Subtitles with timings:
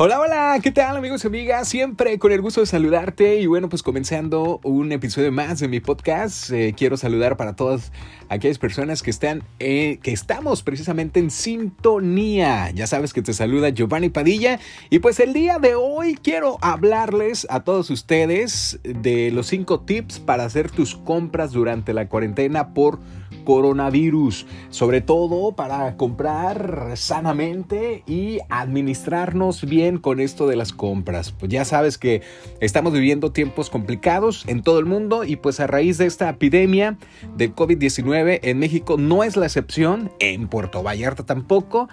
[0.00, 1.68] Hola, hola, ¿qué tal amigos y amigas?
[1.68, 5.80] Siempre con el gusto de saludarte y bueno, pues comenzando un episodio más de mi
[5.80, 7.90] podcast, eh, quiero saludar para todas
[8.28, 12.70] aquellas personas que están, eh, que estamos precisamente en sintonía.
[12.70, 17.48] Ya sabes que te saluda Giovanni Padilla y pues el día de hoy quiero hablarles
[17.50, 23.00] a todos ustedes de los cinco tips para hacer tus compras durante la cuarentena por
[23.48, 31.32] coronavirus, sobre todo para comprar sanamente y administrarnos bien con esto de las compras.
[31.32, 32.20] Pues ya sabes que
[32.60, 36.98] estamos viviendo tiempos complicados en todo el mundo y pues a raíz de esta epidemia
[37.38, 41.88] del COVID-19 en México no es la excepción, en Puerto Vallarta tampoco,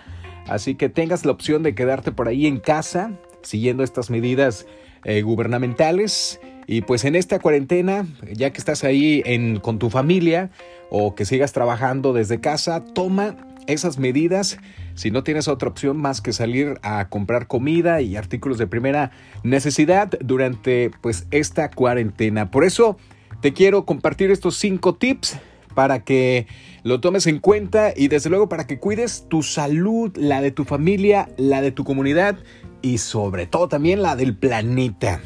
[0.48, 3.14] así que tengas la opción de quedarte por ahí en casa
[3.44, 4.68] siguiendo estas medidas
[5.06, 6.42] eh, gubernamentales.
[6.68, 9.24] Y pues en esta cuarentena, ya que estás ahí
[9.62, 10.50] con tu familia
[10.90, 13.36] o que sigas trabajando desde casa, toma
[13.68, 14.58] esas medidas
[14.96, 19.12] si no tienes otra opción más que salir a comprar comida y artículos de primera
[19.44, 22.50] necesidad durante pues esta cuarentena.
[22.50, 22.98] Por eso
[23.42, 25.38] te quiero compartir estos cinco tips
[25.74, 26.48] para que
[26.84, 30.64] lo tomes en cuenta y desde luego para que cuides tu salud, la de tu
[30.64, 32.38] familia, la de tu comunidad
[32.82, 35.20] y sobre todo también la del planeta.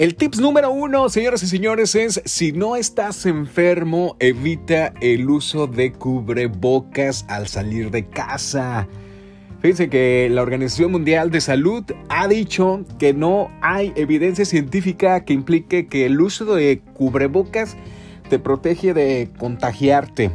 [0.00, 5.66] El tips número uno, señoras y señores, es si no estás enfermo, evita el uso
[5.66, 8.88] de cubrebocas al salir de casa.
[9.60, 15.34] Fíjense que la Organización Mundial de Salud ha dicho que no hay evidencia científica que
[15.34, 17.76] implique que el uso de cubrebocas
[18.30, 20.30] te protege de contagiarte.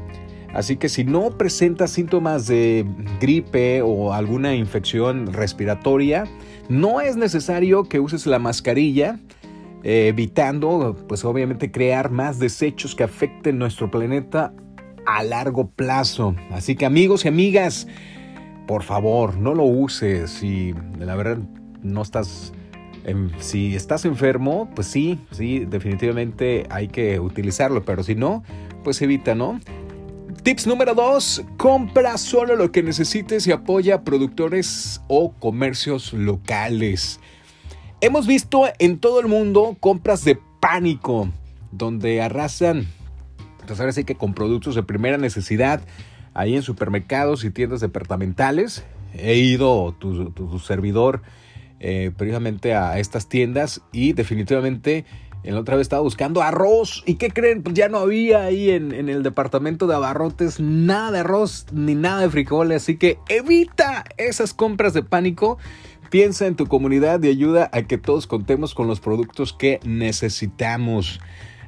[0.54, 2.86] Así que si no presentas síntomas de
[3.20, 6.26] gripe o alguna infección respiratoria,
[6.70, 9.20] no es necesario que uses la mascarilla
[9.86, 14.52] eh, evitando, pues obviamente, crear más desechos que afecten nuestro planeta
[15.06, 16.36] a largo plazo.
[16.50, 17.88] Así que amigos y amigas,
[18.66, 20.32] por favor, no lo uses.
[20.32, 21.38] Si la verdad
[21.84, 22.52] no estás,
[23.38, 28.44] si estás enfermo, pues sí, sí, definitivamente hay que utilizarlo, pero si no,
[28.84, 29.60] pues evita, ¿no?
[30.42, 31.44] Tips número 2.
[31.58, 37.20] Compra solo lo que necesites y apoya a productores o comercios locales.
[38.02, 41.30] Hemos visto en todo el mundo compras de pánico,
[41.72, 42.88] donde arrasan,
[43.66, 45.82] pues ahora sí que con productos de primera necesidad,
[46.34, 48.86] ahí en supermercados y tiendas departamentales.
[49.14, 51.22] He ido, tu, servidor,
[51.80, 55.06] eh, precisamente a estas tiendas y definitivamente
[55.44, 57.02] en la otra vez estaba buscando arroz.
[57.06, 57.64] ¿Y qué creen?
[57.64, 61.96] Pues ya no había ahí en, en, el departamento de abarrotes nada de arroz ni
[61.96, 62.84] nada de frijoles.
[62.84, 65.58] Así que evita esas compras de pánico
[66.10, 71.20] Piensa en tu comunidad y ayuda a que todos contemos con los productos que necesitamos.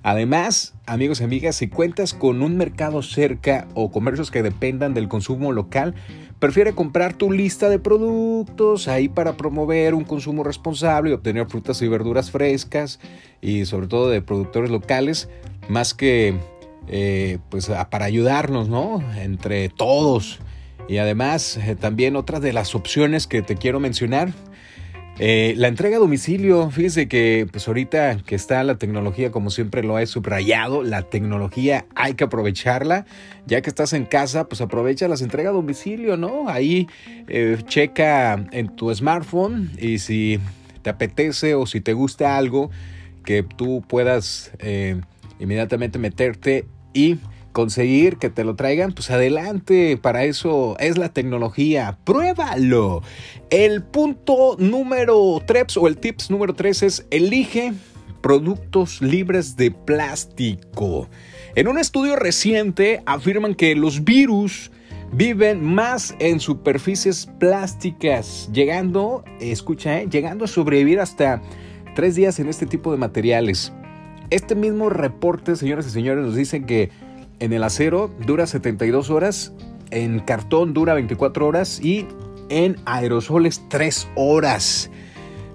[0.04, 5.10] Además, amigos y amigas, si cuentas con un mercado cerca o comercios que dependan del
[5.10, 5.96] consumo local,
[6.40, 11.82] prefiere comprar tu lista de productos ahí para promover un consumo responsable y obtener frutas
[11.82, 13.00] y verduras frescas
[13.42, 15.30] y sobre todo de productores locales,
[15.68, 16.40] más que
[16.88, 19.04] eh, pues para ayudarnos, ¿no?
[19.18, 20.40] Entre todos.
[20.88, 24.32] Y además, eh, también otra de las opciones que te quiero mencionar,
[25.20, 26.70] eh, la entrega a domicilio.
[26.70, 31.86] Fíjese que pues ahorita que está la tecnología, como siempre lo he subrayado, la tecnología
[31.96, 33.06] hay que aprovecharla.
[33.46, 36.48] Ya que estás en casa, pues aprovecha las entregas a domicilio, ¿no?
[36.48, 36.88] Ahí
[37.28, 40.40] eh, checa en tu smartphone y si
[40.84, 42.70] te apetece o si te gusta algo,
[43.26, 44.52] que tú puedas
[45.40, 47.18] inmediatamente meterte y
[47.58, 53.02] conseguir que te lo traigan, pues adelante, para eso es la tecnología, pruébalo.
[53.50, 57.74] El punto número 3 o el tips número 3 es elige
[58.22, 61.10] productos libres de plástico.
[61.56, 64.70] En un estudio reciente afirman que los virus
[65.12, 71.42] viven más en superficies plásticas, llegando, escucha, eh, llegando a sobrevivir hasta
[71.96, 73.74] tres días en este tipo de materiales.
[74.30, 76.92] Este mismo reporte, señoras y señores, nos dicen que
[77.40, 79.54] en el acero dura 72 horas,
[79.92, 82.08] en cartón dura 24 horas y
[82.50, 84.90] en aerosoles 3 horas.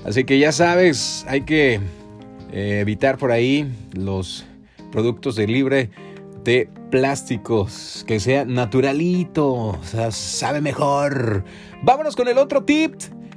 [0.04, 1.80] Así que ya sabes, hay que
[2.52, 4.44] eh, evitar por ahí los
[4.90, 5.90] productos de libre
[6.44, 11.44] de plásticos, que sea naturalito, o sea, sabe mejor.
[11.82, 12.94] Vámonos con el otro tip.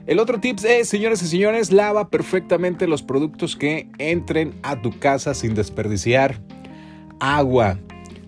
[0.07, 4.97] El otro tip es, señores y señores, lava perfectamente los productos que entren a tu
[4.99, 6.39] casa sin desperdiciar
[7.19, 7.79] agua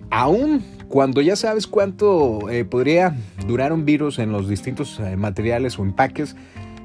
[0.09, 3.15] aún cuando ya sabes cuánto eh, podría
[3.45, 6.35] durar un virus en los distintos eh, materiales o empaques,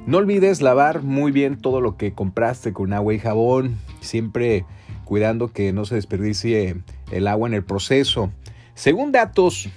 [0.07, 4.65] no olvides lavar muy bien todo lo que compraste con agua y jabón, siempre
[5.05, 6.77] cuidando que no se desperdicie
[7.13, 8.33] el agua en el proceso.
[8.75, 9.69] Según datos,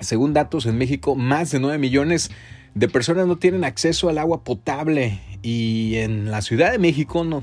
[0.00, 2.30] según datos en México, más de 9 millones
[2.74, 7.42] de personas no tienen acceso al agua potable y en la Ciudad de México no,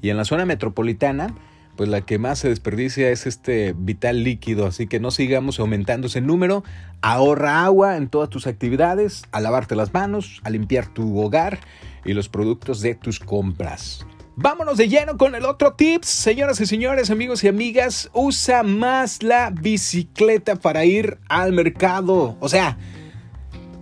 [0.00, 1.34] y en la zona metropolitana,
[1.76, 6.06] pues la que más se desperdicia es este vital líquido, así que no sigamos aumentando
[6.06, 6.64] ese número,
[7.00, 11.60] ahorra agua en todas tus actividades, a lavarte las manos, a limpiar tu hogar
[12.04, 14.06] y los productos de tus compras.
[14.34, 19.22] Vámonos de lleno con el otro tips, señoras y señores, amigos y amigas, usa más
[19.22, 22.78] la bicicleta para ir al mercado, o sea,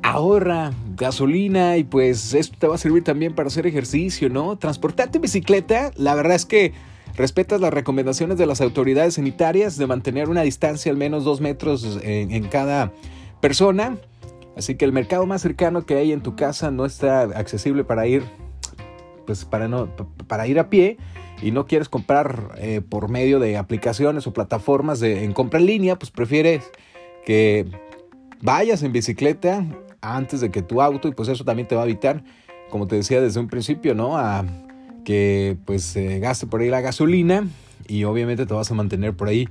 [0.02, 4.58] ahorra gasolina y pues esto te va a servir también para hacer ejercicio, ¿no?
[4.58, 6.72] Transportarte en bicicleta, la verdad es que
[7.20, 12.00] respetas las recomendaciones de las autoridades sanitarias de mantener una distancia al menos dos metros
[12.02, 12.93] en, cada
[13.40, 13.99] persona.
[14.56, 18.06] Así que el mercado más cercano que hay en tu casa no está accesible para
[18.06, 18.25] ir,
[19.26, 19.94] pues para, no,
[20.26, 20.96] para ir a pie
[21.43, 25.66] y no quieres comprar eh, por medio de aplicaciones o plataformas de, en compra en
[25.66, 26.70] línea, pues prefieres
[27.25, 27.66] que
[28.40, 29.64] vayas en bicicleta
[30.00, 32.25] antes de que tu auto y pues eso también te va a evitar,
[32.70, 34.16] como te decía desde un principio, ¿no?
[35.10, 37.48] Que pues gaste por ahí la gasolina
[37.88, 39.48] y obviamente te vas a mantener por ahí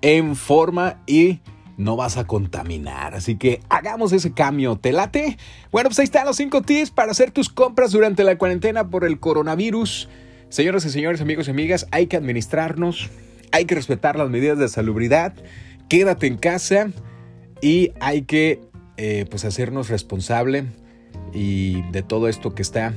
[0.00, 1.40] en forma y
[1.76, 3.14] no vas a contaminar.
[3.14, 4.76] Así que hagamos ese cambio.
[4.76, 5.36] ¿Te late?
[5.70, 9.04] Bueno, pues ahí están los 5 tips para hacer tus compras durante la cuarentena por
[9.04, 10.08] el coronavirus.
[10.48, 13.10] Señoras y señores, amigos y amigas, hay que administrarnos,
[13.52, 15.34] hay que respetar las medidas de salubridad,
[15.90, 16.90] quédate en casa
[17.60, 18.62] y hay que
[18.96, 20.64] eh, pues hacernos responsable
[21.34, 22.94] y de todo esto que está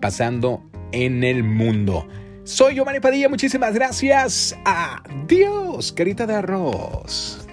[0.00, 0.60] pasando
[0.94, 2.06] en el mundo.
[2.44, 4.56] Soy Giovanni Padilla, muchísimas gracias.
[4.64, 7.43] Adiós, carita de arroz.